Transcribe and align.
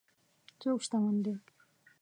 څوک 0.61 0.79
شتمن 0.85 1.15
دی. 1.23 1.33